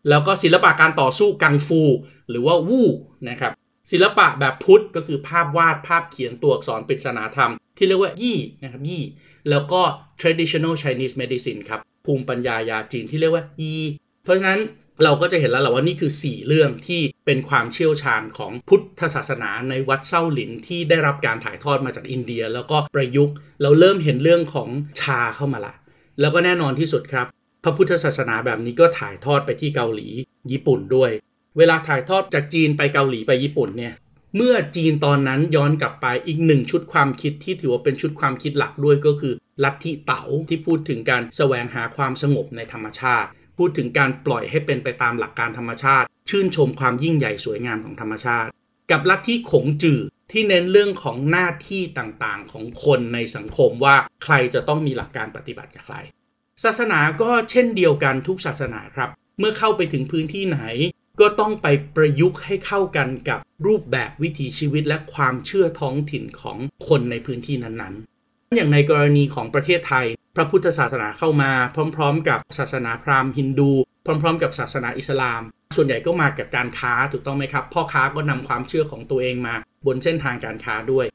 [0.08, 1.82] แล้วก็ศิลปะการต่อสู้กังฟู
[2.30, 2.88] หรือว่าวู่
[3.28, 3.52] นะครับ
[3.90, 9.02] ศิลปะแบบพุทธก็คือภาพวาดภาพเขียนตัวอักษรปริศนาธรรม ที่เรียกว่ายี่นะครับยี่
[9.50, 9.80] แล้วก็
[10.20, 13.74] traditional Chinese medicine ครับภูมิปัญญายาจีนที่เรียกว่ายี
[14.22, 14.60] เพราะฉะนั้น
[15.02, 24.68] เราก็จะเห็นแล้วแหละว่านี่คือ 4 เรื่องที่เป็นความเชี่ยวชาญของพุทธศาสนาในวัดเซาหลินที่ได้รับการถ่ายทอดมาจากอินเดีย แล้วก็ประยุกต์เราเริ่มเห็นเรื่องของ
[25.00, 25.74] ชาเข้ามาละ
[26.20, 27.26] แล้วก็แน่นอนที่สุดครับ
[27.64, 30.08] พระพุทธศาสนาแบบนี้ก็ถ่ายทอดไปที่เกาหลี
[30.52, 31.10] ญี่ปุ่นด้วย
[31.58, 33.94] เวลาถ่ายทอดจากจีนไปเกาหลีไปญี่ปุ่นเนี่ย
[34.36, 48.50] เมื่อจีนตอนนั้นย้อนกลับไปอีกหนึ่งชุดความคิดที่ถือว่าเป็นชุดความคิดหลักด้วยก็คือ ลัทธิเต๋าที่พูดถึงการแสวงหาความสงบในธรรมชาติ พูดถึงการปล่อยให้เป็นไปตามหลักการธรรมชาติ ชื่นชมความยิ่งใหญ่สวยงามของธรรมชาติ
[48.90, 50.00] กับลัทธิขงจื่อ
[50.32, 55.96] ที่เน้นเรื่องของหน้าที่ต่างๆ ของคนในสังคมว่าใครจะต้องมีหลักการปฏิบัติกับใคร
[56.64, 60.60] ศาสนาก็เช่นเดียวกันทุกศาสนาครับ เมื่อเข้าไปถึงพื้นที่ไหน
[61.20, 71.50] ก็ต้องไปประยุกต์ให้เข้ากันกับรูปแบบวิถีชีวิตและความเชื่อท้องถิ่นของคนในพื้นที่นั้นๆ อย่างในกรณีของประเทศไทย พระพุทธศาสนาเข้ามา
[71.96, 73.70] พร้อม ๆ กับศาสนาพราหมณ์ฮินดู
[74.22, 75.42] พร้อม ๆ กับศาสนาอิสลาม
[75.76, 79.54] ส่วนใหญ่ก็มากับการค้าถูกต้องไหมครับ พ่อค้าก็นำความเชื่อของตัวเองมา
[79.86, 81.06] บนเส้นทางการค้าด้วย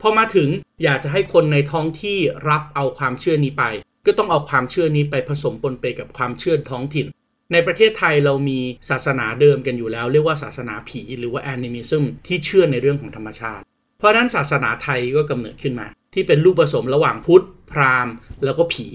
[0.00, 0.48] พอมาถึง
[0.84, 3.64] อยากจะให้คนในท้องที่รับเอาความเชื่อนี้ไป
[4.06, 7.06] ก็ต้องเอาความเชื่อนี้ไปผสมปนเปกับความเชื่อท้องถิ่น
[7.52, 8.58] ในประเทศไทยเรามี
[8.90, 13.64] ศาสนาเดิมกันอยู่แล้ว เรียกว่าศาสนาผีหรือว่าแอนิมิซึมที่เชื่อในเรื่องของธรรมชาติ
[13.98, 18.12] เพราะนั้นศาสนาไทยก็กำเนิดขึ้นมา ที่เป็นรูปผสมระหว่างพุทธ พราหมณ์
[18.44, 18.88] แล้วก็ผี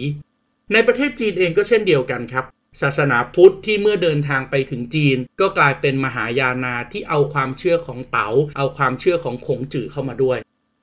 [0.73, 2.45] ในประเทศจีนเองก็เช่นเดียวกันครับ
[2.81, 10.37] ศาสนาพุทธที่เมื่อเดินทางไปถึงจีน ก็กลายเป็นมหายานาที่เอาความเชื่อของเตา๋า เอาความเชื่อของขงจื่อเข้ามาด้วย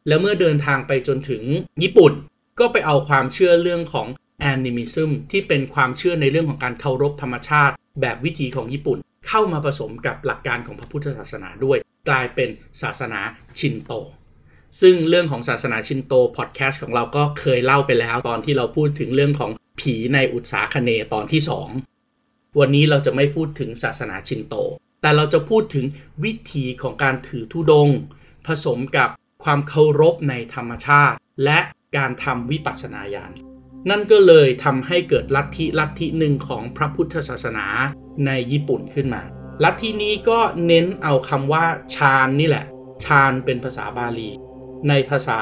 [0.08, 1.42] แล้วเมื่อเดินทางไปจนถึง
[1.82, 2.12] ญี่ปุ่น
[2.60, 4.06] ก็ไปเอาความเชื่อเรื่องของ
[4.40, 8.98] แอนิมิซึมที่เป็นความเชื่อในเรื่องของการเคารพธรรมชาติ แบบวิถีของญี่ปุ่น
[9.28, 12.48] เข้ามาผสมกับหลักการของพระพุทธศาสนาด้วย กลายเป็น
[12.82, 13.20] ศาสนา
[13.58, 13.92] ชินโต
[14.80, 21.42] ซึ่งเรื่องของศาสนาชินโตพอดแคสต์ของเราก็เคยเล่าไปแล้วตอนที่เราพูดถึงเรื่องของผีในอุตสาคเนตอนที่
[21.96, 24.54] 2 วันนี้เราจะไม่พูดถึงศาสนาชินโต
[25.02, 25.84] แต่เราจะพูดถึง
[26.24, 27.88] วิธีของการถือธุดง
[28.46, 29.08] ผสมกับ
[29.44, 31.58] ความเคารพในธรรมชาติ และ
[31.96, 33.32] การทำวิปัสสนาญาณ
[33.90, 37.66] นั่นก็เลยทำให้เกิดลัทธิลัทธิหนึ่งของพระพุทธศาสนา
[38.26, 39.22] ในญี่ปุ่นขึ้นมา
[39.64, 42.64] ลัทธินี้ก็เน้นเอาคำว่าฌานนี่แหละ
[43.04, 44.30] ฌานเป็นภาษาบาลี
[44.88, 45.40] ในภาษา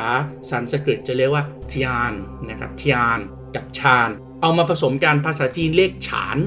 [0.50, 2.12] สันสกฤตจะเรียกว่าทยาน
[2.48, 3.18] นะครับทยาน
[3.54, 6.38] กับฌานเอามาผสมกันภาษาจีนเรียกฉาน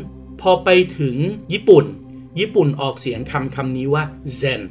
[0.42, 1.16] พอไปถึง
[1.54, 1.86] ญี่ปุ่น
[2.40, 4.04] ญี่ปุ่นออกเสียงคำคำนี้ว่า
[4.42, 4.62] zen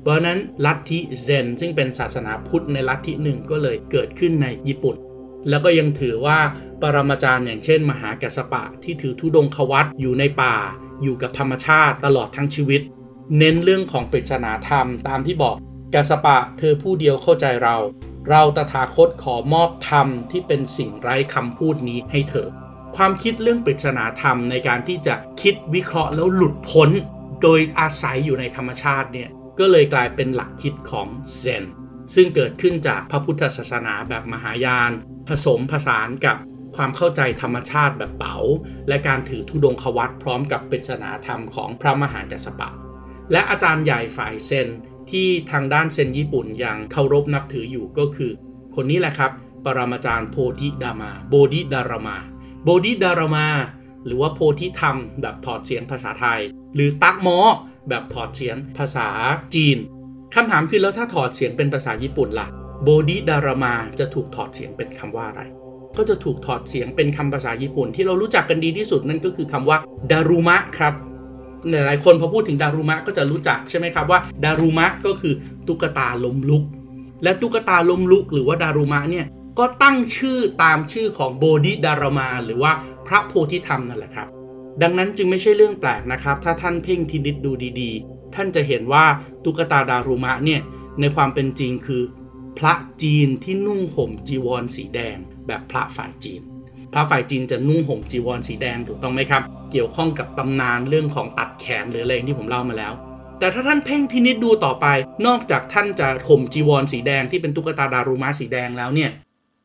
[0.00, 4.96] เพราะนั้นลัทธิเซนซึ่งเป็นศาสนาพุทธในลัทธิหนึ่งก็เลยเกิดขึ้นในญี่ปุ่น
[5.48, 6.38] แล้วก็ยังถือว่า
[6.82, 10.54] ปรมาจารย์อย่างเช่น มหากัสสปะที่ถือธุดงควัตอยู่ในป่า
[11.02, 12.82] อยู่กับธรรมชาติตลอดทั้งชีวิต
[13.38, 15.56] เน้นเรื่องของปริศนาธรรมตามที่บอก
[15.94, 17.76] กัสปะเธอผู้เดียวเข้าใจเรา
[18.30, 22.48] เราตถาคตขอมอบธรรมที่เป็นสิ่งไร้คำพูดนี้ให้เธอ
[22.96, 26.90] ความคิดเรื่องปริศนาธรรมในการที่จะคิดวิเคราะห์แล้วหลุดพ้น
[27.42, 29.28] โดยอาศัยอยู่ในธรรมชาติเนี่ย
[29.58, 31.06] ก็เลยกลายเป็นหลักคิดของ
[31.38, 31.64] เซน
[32.14, 34.90] ซึ่งเกิดขึ้นจากพระพุทธศาสนาแบบมหายาน
[35.28, 36.36] ผสมผสานกับ
[36.76, 38.36] ความเข้าใจธรรมชาติแบบเต๋า
[38.88, 42.70] และการถือธุดงควัตพร้อมกับปริศนาธรรมของพระมหากัสสปะ
[43.32, 44.68] และอาจารย์ใหญ่ฝ่ายเซน
[45.10, 48.30] ที่ทางด้านเซนญี่ปุ่นยังเคารพนับถืออยู่ก็คือ
[48.74, 49.30] คนนี้แหละครับ
[49.64, 52.16] ปรมาจารย์โพธิดามา โบธิดารามา
[52.64, 53.46] โบธิดารามา
[54.06, 56.40] หรือว่าโพธิธรรม แบบถอดเสียงภาษาไทย
[56.74, 57.38] หรือตักมอ
[57.88, 59.08] แบบถอดเสียงภาษา
[59.54, 59.76] จีน
[60.34, 62.48] คำถามคือแล้วถ้าถอดเสียงเป็นภาษาญี่ปุ่นละ่ะ
[62.82, 65.42] โบดิดารามาจะถูกถอดเสียงเป็นคำว่าอะไร
[65.96, 69.78] ก็จะถูกถอดเสียงเป็นคำภาษาญี่ปุ่น ที่เรารู้จักกันดีที่สุดนั่นก็คือคำว่า
[70.10, 70.94] ดารุมะครับ
[71.70, 75.34] หลายๆคนพอพูดถึงดารุมะก็จะรู้จักใช่ไหมครับว่าดารุมะก็คือ
[75.66, 76.64] ตุ๊กตาล้มลุก
[77.22, 79.26] และตุ๊กตาล้มลุก หรือว่าดารุมะเนี่ย
[79.58, 82.72] ก็ตั้งชื่อตามชื่อของโบดิดารามา หรือว่า
[83.06, 84.28] พระโพธิธรรมนั่นแหละครับ
[84.82, 89.04] ดังนั้นจึงไม่ใช่เรื่องแปลกนะครับ ถ้าท่านเพ่งพินิษดูดีๆ ท่านจะเห็นว่า
[89.44, 90.60] ตุ๊กตาดารุมะเนี่ย
[91.00, 92.02] ในความเป็นจริงคือ
[92.58, 96.42] พระจีนที่นุ่งห่มจีวรสีแดง แบบพระฝ่ายจีน
[96.94, 102.92] พระฝ่ายจีนจะนุ่งห่มจีวรสีแดงถูกต้องไหมครับ เกี่ยวข้องกับตำนานเรื่องของตัดแขนหรืออะไรที่ผมเล่ามาแล้ว
[103.38, 104.86] แต่ถ้าท่านเพ่งพินิษดูต่อไป
[105.26, 109.10] นอกจากท่านจะห่มจีวรสีแดงที่เป็นตุ๊กตาดารุมะสีแดงแล้วเนี่ย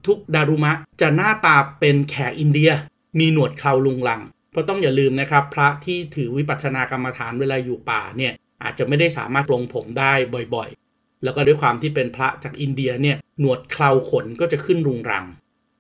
[0.08, 2.72] ทุกดารุมะจะหน้าตาเป็นแขกอินเดีย
[3.20, 10.14] มีหนวดเคราลุงลัง เพราะต้องอย่าลืมนะครับ พระที่ถือวิปัสสนากรรมฐานเวลาอยู่ป่าเนี่ยอาจจะไม่ได้สามารถปลงผมได้
[10.56, 15.26] บ่อยๆ แล้วก็ด้วยความที่เป็นพระจากอินเดียเนี่ยหนวดเคราขนก็จะขึ้นรุงรัง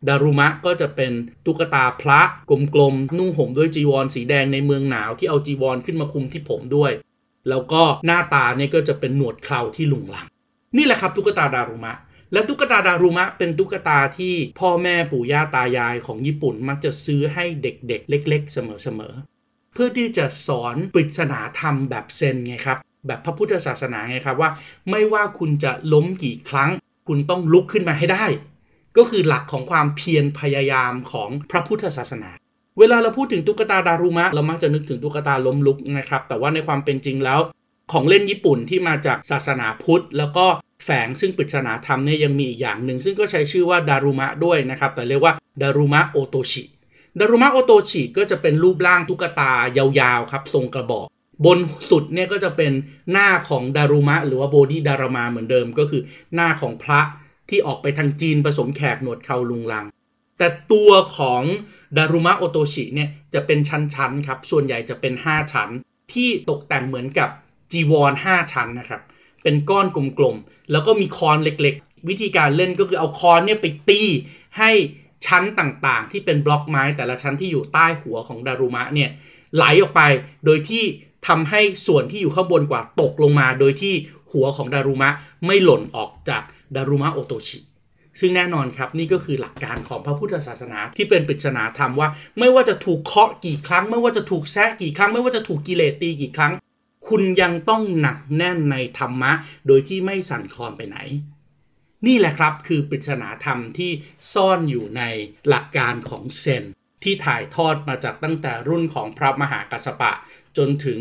[0.07, 1.12] ดารุมะก็จะเป็น
[1.45, 6.91] ตุ๊กตาพระกลมๆ นุ่งห่มด้วยจีวรสีแดงในเมืองหนาวที่เอาจีวรขึ้นมาคุมที่ผมด้วย
[7.49, 10.27] แล้วก็หน้าตาเนี่ยก็จะเป็นหนวดเคราที่ลุงลัง
[10.77, 11.93] นี่แหละครับตุ๊กตาดารุมะ
[12.33, 24.49] และตุ๊กตาดารุมะเป็นตุ๊กตาที่พ่อแม่ปู่ย่าตายายของญี่ปุ่นมักจะซื้อให้เด็กๆ เล็ก ๆ เสมอๆ เพื่อที่จะสอนปริศนาธรรมแบบเซนไงครับ แบบพระพุทธศาสนาไงครับว่า
[24.89, 26.69] ไม่ว่าคุณจะล้มกี่ครั้ง
[27.07, 28.25] คุณต้องลุกขึ้นมาให้ได้
[28.99, 32.29] ก็คือหลักของความเพียรพยายามของพระพุทธศาสนา
[32.79, 37.39] เวลาเราพูดถึงตุ๊กตาดารุมะ เรามักจะนึกถึงตุ๊กตาล้มลุกนะครับ แต่ว่าในความเป็นจริงแล้ว
[37.91, 40.45] ของเล่นญี่ปุ่นที่มาจากศาสนาพุทธ แล้วก็
[40.85, 46.63] แฝงซึ่งปริศนาธรรมเนี่ยยังมีอีกอย่างหนึ่ง ซึ่งก็ใช้ชื่อว่าดารุมะด้วยนะครับ แต่เรียกว่าดารุมะโอโตชิ
[47.19, 51.07] ดารุมะโอโตชิก็จะเป็นรูปร่างตุ๊กตายาวๆครับทรงกระบอก
[51.45, 51.57] บน
[51.89, 52.71] สุดเนี่ยก็จะเป็น
[53.12, 56.01] หน้าของดารุมะ หรือว่าโบดีดารามาเหมือนเดิมก็คือ
[56.35, 57.01] หน้าของพระ
[57.49, 59.85] ที่ออกไปทางจีนผสมแขกหนวดเขาลุงลัง
[60.38, 61.41] แต่ตัวของ
[61.97, 65.69] ดารุมะโอโตชิเนี่ยจะเป็นชั้นๆครับส่วนใหญ่จะเป็น 5 ชั้น
[66.13, 67.29] ที่ตกแต่งเหมือนกับ
[67.71, 69.01] จีวร5ชั้นนะครับ
[69.43, 74.01] เป็นก้อนกลมๆ แล้วก็มีคอนเล็กๆ วิธีการเล่นก็คือเอาคอนเนี่ยไปตี
[74.57, 74.71] ให้
[75.25, 79.09] ชั้นต่างๆ ที่เป็นบล็อกไม้แต่ละชั้นที่อยู่ใต้หัวของดารุมะเนี่ย
[79.55, 80.01] ไหลออกไป
[80.45, 80.83] โดยที่
[81.27, 83.93] ทำให้ส่วนที่อยู่ข้างบนกว่าตกลงมา โดยที่
[84.32, 85.10] หัวของดารุมะ
[85.46, 86.44] ไม่หล่นออกจาก
[86.76, 87.60] ดารุมะโอโตชิ
[88.20, 96.54] ซึ่งแน่นอนครับนี่ก็คือหลักการของพระพุทธศาสนาที่เป็นปริศนาธรรมว่า ไม่ว่าจะถูกเคาะกี่ครั้ง ไม่ว่าจะถูกแซะกี่ครั้ง ไม่ว่าจะถูกกิเลสตีกี่ครั้ง
[97.08, 99.32] คุณยังต้องหนักแน่นในธรรมะ
[99.68, 100.98] โดยที่ไม่สั่นคลอนไปไหน
[102.08, 103.92] นี่แหละครับคือปริศนาธรรมที่
[104.34, 105.04] ซ่อนอยู่ใน
[105.48, 106.63] หลักการของเซน
[107.04, 110.12] ที่ถ่ายทอดมาจากตั้งแต่รุ่นของพระมหากัสสปะ
[110.58, 111.00] จนถึง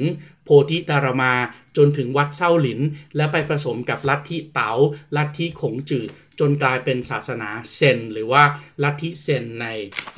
[0.51, 1.35] โพธิตารมา
[1.77, 2.81] จนถึงวัดเซาหลิน
[3.17, 4.73] และไปผสมกับลัทธิเตา๋า
[5.17, 6.05] ลัทธิขงจือ
[6.41, 8.43] จนกลายเป็นศาสนาเซน หรือว่า
[8.83, 9.67] ลัทธิเซนใน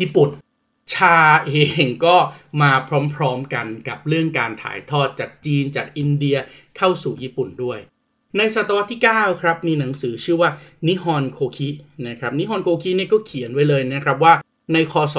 [0.01, 0.31] ญี่ปุ่น
[0.95, 2.17] ชาเองก็
[2.63, 2.73] มา
[3.15, 6.37] พร้อมๆกันกับเรื่องการถ่ายทอดจากจีนจากอินเดีย
[6.77, 7.79] เข้าสู่ญี่ปุ่นด้วย
[8.37, 10.51] ในศตวรรษที่ 9 ครับ มีหนังสือชื่อว่า
[10.87, 11.69] นิฮอนโคคิ
[12.09, 14.35] นะครับนิฮอนโคคิเนี่ยก็เขียนไว้เลยนะครับว่า
[14.73, 15.17] ในคศ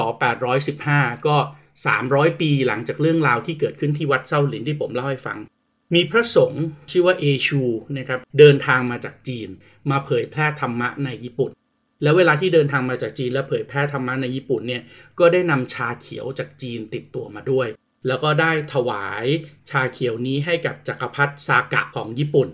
[0.62, 1.36] 815 ก็
[1.74, 5.38] 300 ปีหลังจากเรื่องราวที่เกิดขึ้นที่วัดเซาหลินที่ผมเล่าให้ฟัง
[5.94, 7.62] มีพระสงฆ์ชื่อว่าเอชู
[7.98, 9.48] นะครับเดินทางมาจากจีน
[9.90, 11.50] มาเผยแพร่ธรรมะในญี่ปุ่น
[12.02, 14.82] แล้วเวลาที่เดินทางมาจากจีนและเผยแพร่ธรรมะในญี่ปุ่นเนี่ย
[15.18, 17.68] ก็ได้นำชาเขียวจากจีนติดตัวมาด้วย
[18.06, 19.26] แล้วก็ได้ถวาย
[19.70, 22.48] ชาเขียวนี้ให้กับจักรพรรดิซากะของญี่ปุ่น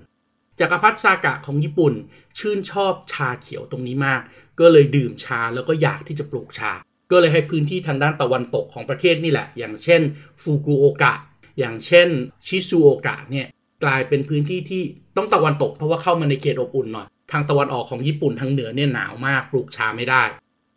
[0.61, 1.94] จักรพรรดิซากะของญี่ปุ่น
[2.38, 4.20] ชื่นชอบชาเขียวตรงนี้มาก
[4.61, 6.72] ก็เลยดื่มชาแล้วก็อยากที่จะปลูกชา
[7.10, 10.00] ก็เลยให้พื้นที่ทางด้านตะวันตกของประเทศนี่แหละ อย่างเช่น
[10.42, 11.14] ฟูกุโอกะ
[11.58, 12.08] อย่างเช่น
[12.46, 13.46] ชิซูโอกะเนี่ย
[13.84, 14.82] กลายเป็นพื้นที่ที่
[15.16, 20.22] ต้องตะวันตกเพราะว่าเข้ามาในเขตอบอุ่นหน่อย ทางตะวันออกของญี่ปุ่นทางเหนือเนี่ยหนาวมากปลูกชาไม่ได้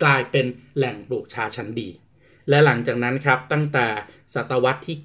[0.03, 0.45] กลายเป็น
[0.77, 1.89] แหล่งปลูกชาชั้นดี
[2.49, 3.87] และหลังจากนั้นครับตั้งแต่
[4.33, 4.97] ศตวรรษที่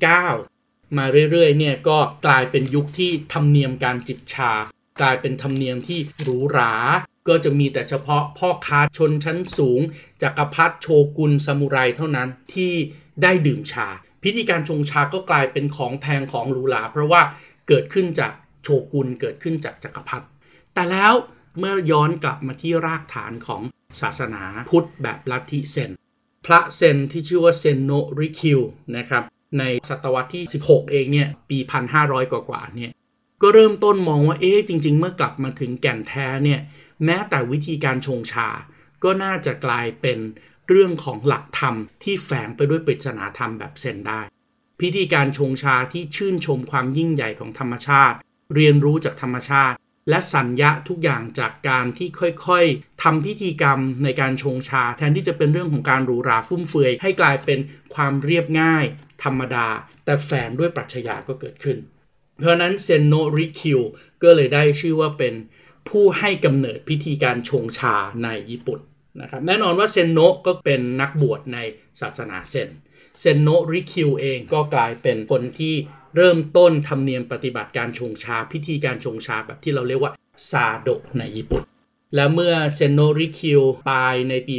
[0.44, 4.52] 9 มาเรื่อยๆเนี่ยก็กลายเป็นยุคที่ธรรมเนียมการจิบชา
[5.00, 6.72] กลายเป็นธรรมเนียมที่หรูหรา
[7.28, 9.80] ก็จะมีแต่เฉพาะพ่อค้าชนชั้นสูง
[10.22, 10.86] จักรพรรดิโช
[11.18, 12.72] กุนซามูไรเท่านั้นที่
[13.22, 13.88] ได้ดื่มชา
[14.22, 17.22] พิธีการชงชาก็กลายเป็นของแพงของหรูหราเพราะว่า
[17.68, 20.26] เกิดขึ้นจากโชกุนเกิดขึ้นจากจักรพรรดิ
[20.74, 21.12] แต่แล้ว
[21.58, 23.62] เมื่อย้อนกลับมาที่รากฐานของ
[24.00, 25.90] ศาสนาพุทธแบบลัทธิเซน
[26.46, 28.60] พระเซนที่ชื่อว่าเซนโนริคิว
[28.96, 29.24] นะครับ
[29.58, 31.58] ในศตวรรษที่ 16 เองเนี่ยปี
[31.94, 32.90] 1,500 กว่าๆเนี่ย
[33.42, 36.60] ก็เริ่มต้นมองว่าเอ๊ะจริง ๆ เมื่อกลับมาถึงแก่นแท้เนี่ย
[37.04, 38.48] แม้แต่วิธีการชงชา
[39.04, 40.18] ก็น่าจะกลายเป็น
[40.68, 44.20] เรื่องของหลักธรรมที่แฝงไปด้วยปริศนาธรรมแบบเซนได้
[44.80, 48.16] พิธีการชงชาที่ชื่นชมความยิ่งใหญ่ของธรรมชาติ
[48.54, 49.76] เรียนรู้จากธรรมชาติ
[50.10, 52.08] และสัญญาทุกอย่างจากการที่
[52.46, 57.58] ค่อยๆทำพิธีกรรมในการชงชา แทนที่จะเป็นเรื่องของการหรูหราฟุ่มเฟือยให้กลายเป็น
[57.94, 58.84] ความเรียบง่าย
[59.24, 59.68] ธรรมดา
[60.04, 61.78] แต่แฝงด้วยปรัชญาก็เกิดขึ้น
[62.38, 63.80] เพราะนั้นเซนโนริคิว
[64.22, 65.34] ก็เลยได้ชื่อว่าเป็น
[65.90, 67.94] ผู้ให้กำเนิดพิธีการชงชา
[68.24, 68.80] ในญี่ปุ่น
[69.20, 71.58] นะครับแน่นอนว่าเซนโนะก็เป็นนักบวชใน
[72.00, 72.68] ศาสนาเซน
[73.20, 75.74] เซนโนะริคิวเองก็กลายเป็นคนที่
[76.16, 80.12] เริ่มต้นธรรมเนียมปฏิบัติการชงชา พิธีการชงชาแบบที่เราเรียกว่า
[80.50, 81.62] ซาโดะในญี่ปุ่น
[82.14, 84.56] และเมื่อเซนโนริคิวตายในปี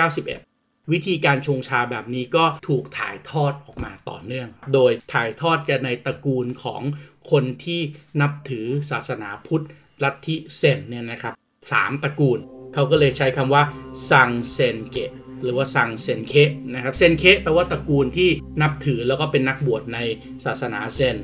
[0.00, 6.82] 1591 วิธีการชงชาแบบนี้ก็ถูกถ่ายทอดออกมาต่อเนื่อง โดยถ่ายทอดกันในตระกูลของ
[7.30, 7.80] คนที่
[8.20, 9.64] นับถือศาสนาพุทธ
[10.04, 11.34] ลัทธิเซนเนี่ยนะครับ
[11.72, 12.38] สามตระกูล
[12.74, 13.62] เขาก็เลยใช้คำว่า
[14.10, 15.10] 三千家
[15.42, 16.34] หรือว่า 三千家
[16.74, 18.30] นะครับ 千家 แปลว่าตระกูลที่
[18.62, 19.98] นับถือแล้วก็เป็นนักบวชใน
[20.44, 21.16] ศาสนาเซน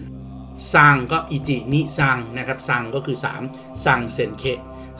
[0.72, 3.16] 三 ก็ 一二三 นะครับ 三 ก็คือ
[3.50, 4.44] 3 三千家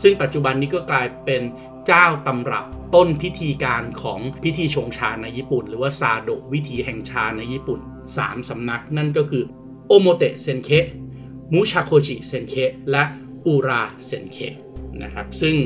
[0.02, 1.42] ซึ่งปัจจุบันนี้ก็กลายเป็น
[1.86, 7.80] เจ้าตำรับต้นพิธีการของพิธีชงชาในญี่ปุ่น หรือว่าซาโดวิธีแห่งชาในญี่ปุ่น
[8.14, 9.44] 3สำนักนั่นก็คือ
[9.88, 10.70] โอโมเตะเซนเค
[11.52, 12.54] มุชาโคจิเซนเค
[12.90, 13.02] และ
[13.46, 14.38] อูราเซนเค
[15.02, 15.56] นะครับซึ่ง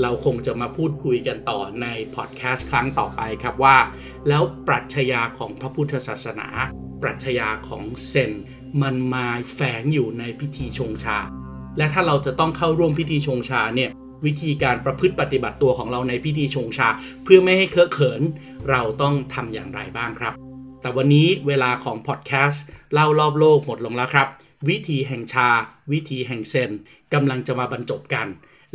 [0.00, 3.76] เราคงจะมาพูดคุยกันต่อในพอดแคสต์ครั้งต่อไปครับว่า
[4.28, 6.48] แล้วปรัชญาของพระพุทธศาสนา
[7.02, 8.32] ปรัชญาของเซน
[8.82, 11.18] มันมาแฝงอยู่ในพิธีชงชา
[11.78, 13.90] และถ้าเราจะต้องเข้าร่วมพิธีชงชาเนี่ย
[14.24, 16.88] วิธีการประพฤติปฏิบัติตัวของเราในพิธีชงชา
[17.24, 18.22] เพื่อไม่ให้เคอะเขิน
[18.70, 20.32] เราต้องทำอย่างไรบ้างครับ
[20.80, 24.28] แต่วันนี้เวลาของพอดแคสต์เล่ารอบโลกหมดลงแล้วครับ
[24.68, 25.48] วิธีแห่งชา
[25.92, 26.70] วิธีแห่งเซน
[27.14, 28.26] กำลังจะมาบรรจบกัน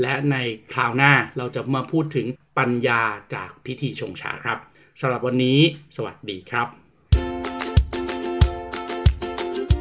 [0.01, 0.35] และใน
[0.73, 3.01] คราวหน้าเราจะมาพูดถึงปัญญา
[3.33, 4.57] จากพิธีชงชาครับ
[4.99, 5.59] สำหรับวันนี้
[5.95, 6.67] สวัสดีครับ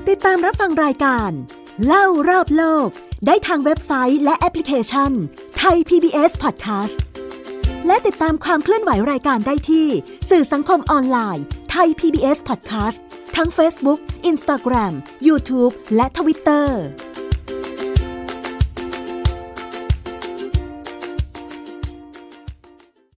[0.09, 1.31] ติดตามรับฟังรายการ
[1.87, 2.89] เล่ารอบโลก
[3.27, 5.13] ได้ทางเว็บไซต์และแอปพลิเคชัน
[5.59, 6.97] ไทย PBS Podcast
[7.87, 9.89] และติดตามความเคลื่อนไหวรายการได้ที่
[10.31, 12.99] สื่อสังคมออนไลน์ไทย PBS Podcast
[13.37, 14.93] ทั้ง Facebook Instagram
[15.27, 16.67] YouTube และ Twitter